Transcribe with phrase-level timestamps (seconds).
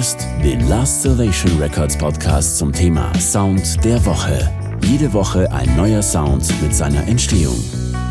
[0.00, 4.50] hörst den Last Salvation Records Podcast zum Thema Sound der Woche.
[4.86, 7.62] Jede Woche ein neuer Sound mit seiner Entstehung.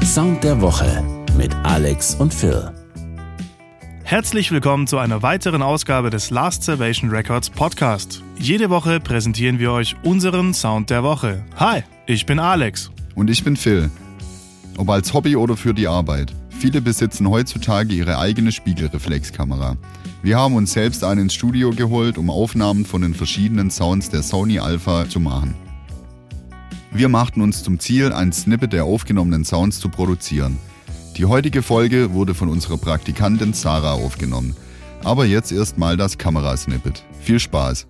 [0.03, 1.03] Sound der Woche
[1.35, 2.71] mit Alex und Phil.
[4.03, 8.21] Herzlich willkommen zu einer weiteren Ausgabe des Last Salvation Records Podcast.
[8.37, 11.43] Jede Woche präsentieren wir euch unseren Sound der Woche.
[11.55, 12.91] Hi, ich bin Alex.
[13.15, 13.89] Und ich bin Phil.
[14.77, 16.35] Ob als Hobby oder für die Arbeit.
[16.59, 19.77] Viele besitzen heutzutage ihre eigene Spiegelreflexkamera.
[20.21, 24.23] Wir haben uns selbst einen ins Studio geholt, um Aufnahmen von den verschiedenen Sounds der
[24.23, 25.55] Sony Alpha zu machen.
[26.91, 30.57] Wir machten uns zum Ziel, ein Snippet der aufgenommenen Sounds zu produzieren.
[31.15, 34.53] Die heutige Folge wurde von unserer Praktikantin Sarah aufgenommen.
[35.05, 37.05] Aber jetzt erstmal das Kamerasnippet.
[37.21, 37.87] Viel Spaß!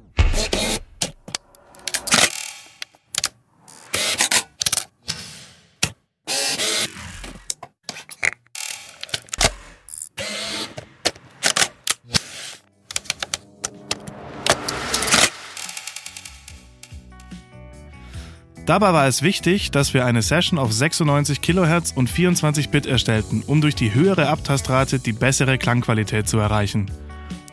[18.70, 23.42] Dabei war es wichtig, dass wir eine Session auf 96 kHz und 24 Bit erstellten,
[23.48, 26.86] um durch die höhere Abtastrate die bessere Klangqualität zu erreichen.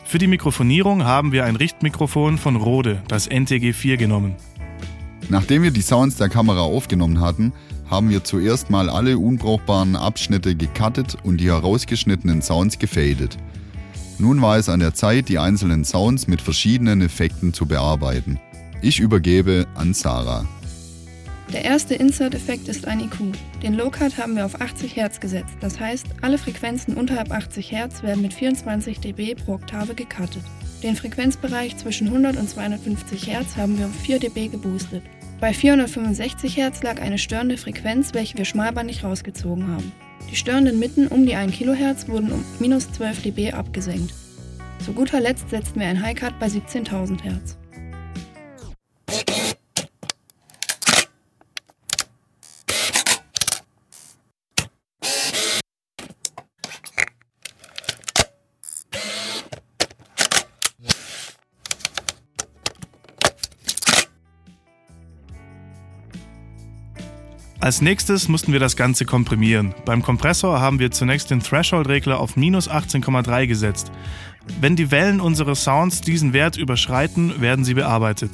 [0.05, 4.35] Für die Mikrofonierung haben wir ein Richtmikrofon von Rode, das NTG4 genommen.
[5.27, 7.51] Nachdem wir die Sounds der Kamera aufgenommen hatten,
[7.89, 13.37] haben wir zuerst mal alle unbrauchbaren Abschnitte gecuttet und die herausgeschnittenen Sounds gefadet.
[14.19, 18.39] Nun war es an der Zeit, die einzelnen Sounds mit verschiedenen Effekten zu bearbeiten.
[18.83, 20.45] Ich übergebe an Sarah.
[21.53, 23.33] Der erste Insert-Effekt ist ein IQ.
[23.63, 25.55] Den Low-Cut haben wir auf 80 Hz gesetzt.
[25.61, 30.43] Das heißt, alle Frequenzen unterhalb 80 Hz werden mit 24 dB pro Oktave gecuttet.
[30.83, 35.03] Den Frequenzbereich zwischen 100 und 250 Hz haben wir um 4 dB geboostet.
[35.39, 39.91] Bei 465 Hz lag eine störende Frequenz, welche wir schmalbandig rausgezogen haben.
[40.29, 44.13] Die störenden Mitten um die 1 kHz wurden um minus 12 dB abgesenkt.
[44.83, 47.57] Zu guter Letzt setzten wir ein High-Cut bei 17.000 Hz.
[67.67, 69.75] Als nächstes mussten wir das Ganze komprimieren.
[69.83, 73.91] Beim Kompressor haben wir zunächst den Threshold-Regler auf minus 18,3 gesetzt.
[74.61, 78.31] Wenn die Wellen unseres Sounds diesen Wert überschreiten, werden sie bearbeitet.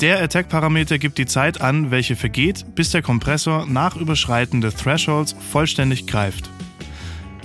[0.00, 5.34] Der Attack-Parameter gibt die Zeit an, welche vergeht, bis der Kompressor nach Überschreiten des Thresholds
[5.50, 6.48] vollständig greift.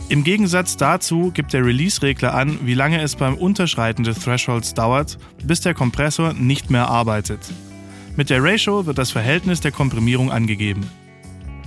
[0.08, 5.18] Im Gegensatz dazu gibt der Release-Regler an, wie lange es beim Unterschreiten des Thresholds dauert,
[5.44, 7.40] bis der Kompressor nicht mehr arbeitet.
[8.16, 10.90] Mit der Ratio wird das Verhältnis der Komprimierung angegeben.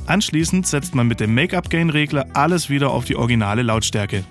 [0.06, 4.24] Anschließend setzt man mit dem Make-up-Gain-Regler alles wieder auf die originale Lautstärke.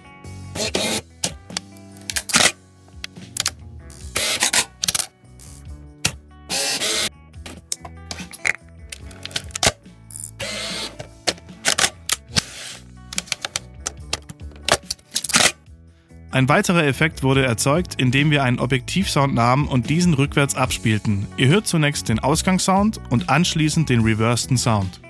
[16.34, 21.28] Ein weiterer Effekt wurde erzeugt, indem wir einen Objektivsound nahmen und diesen rückwärts abspielten.
[21.36, 25.02] Ihr hört zunächst den Ausgangssound und anschließend den reversten Sound.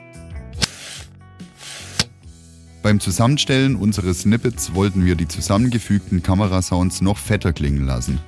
[2.82, 8.20] Beim Zusammenstellen unseres Snippets wollten wir die zusammengefügten Kamerasounds noch fetter klingen lassen.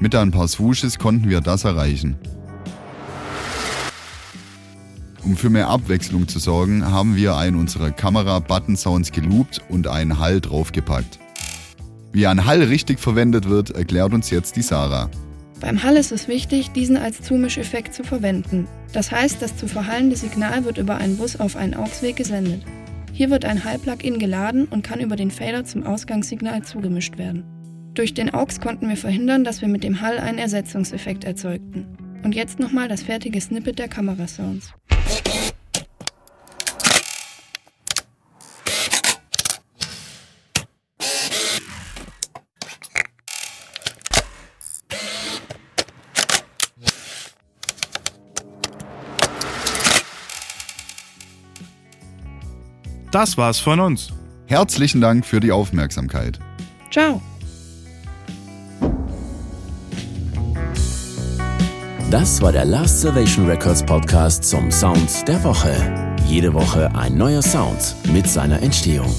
[0.00, 2.16] Mit ein paar Swooshes konnten wir das erreichen.
[5.22, 10.40] Um für mehr Abwechslung zu sorgen, haben wir einen unserer Kamera-Button-Sounds geloopt und einen Hall
[10.40, 11.18] draufgepackt.
[12.12, 15.10] Wie ein Hall richtig verwendet wird, erklärt uns jetzt die Sarah.
[15.60, 18.66] Beim Hall ist es wichtig, diesen als Zumischeffekt zu verwenden.
[18.92, 22.62] Das heißt, das zu verhallende Signal wird über einen Bus auf einen AUX-Weg gesendet.
[23.12, 27.44] Hier wird ein Hall-Plugin geladen und kann über den Fader zum Ausgangssignal zugemischt werden.
[27.94, 31.88] Durch den AUX konnten wir verhindern, dass wir mit dem Hall einen Ersetzungseffekt erzeugten.
[32.22, 34.72] Und jetzt nochmal das fertige Snippet der Kamerasounds.
[53.10, 54.08] Das war's von uns.
[54.46, 56.38] Herzlichen Dank für die Aufmerksamkeit.
[56.90, 57.20] Ciao.
[62.10, 66.16] Das war der Last Salvation Records Podcast zum Sound der Woche.
[66.26, 69.14] Jede Woche ein neuer Sound mit seiner Entstehung.